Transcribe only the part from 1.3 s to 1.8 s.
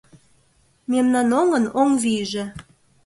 оҥын